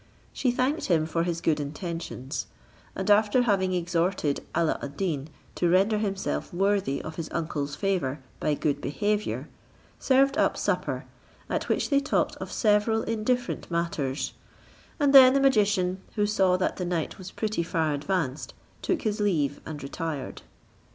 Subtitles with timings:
[0.33, 2.47] She thanked him for his good intentions;
[2.95, 8.19] and after having exhorted Alla ad Deen to render himself worthy of his uncle's favour
[8.39, 9.47] by good behaviour,
[9.99, 11.05] served up supper,
[11.51, 14.33] at which they talked of several indifferent matters;
[14.99, 19.19] and then the magician, who saw that the night was pretty far advanced, took his
[19.19, 20.41] leave, and retired.